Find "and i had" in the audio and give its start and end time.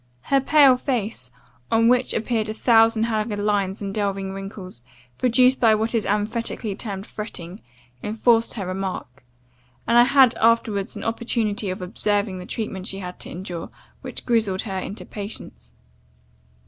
9.85-10.33